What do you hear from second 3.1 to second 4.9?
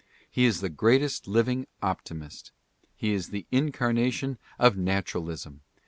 is the incarnation of